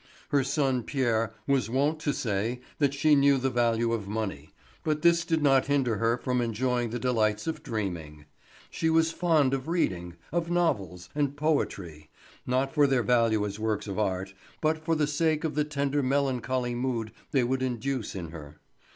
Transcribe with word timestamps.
Her 0.29 0.43
son 0.43 0.81
Pierre 0.81 1.31
was 1.45 1.69
wont 1.69 1.99
to 1.99 2.11
say 2.11 2.59
that 2.79 2.95
she 2.95 3.13
knew 3.13 3.37
the 3.37 3.51
value 3.51 3.93
of 3.93 4.07
money, 4.07 4.49
but 4.83 5.03
this 5.03 5.23
did 5.23 5.43
not 5.43 5.67
hinder 5.67 5.97
her 5.97 6.17
from 6.17 6.41
enjoying 6.41 6.89
the 6.89 6.97
delights 6.97 7.45
of 7.45 7.61
dreaming. 7.61 8.25
She 8.71 8.89
was 8.89 9.11
fond 9.11 9.53
of 9.53 9.67
reading, 9.67 10.15
of 10.31 10.49
novels, 10.49 11.09
and 11.13 11.37
poetry, 11.37 12.09
not 12.47 12.73
for 12.73 12.87
their 12.87 13.03
value 13.03 13.45
as 13.45 13.59
works 13.59 13.85
of 13.87 13.99
art, 13.99 14.33
but 14.59 14.83
for 14.83 14.95
the 14.95 15.05
sake 15.05 15.43
of 15.43 15.53
the 15.53 15.63
tender 15.65 16.01
melancholy 16.01 16.73
mood 16.73 17.11
they 17.29 17.43
would 17.43 17.61
induce 17.61 18.15
in 18.15 18.29
her. 18.29 18.59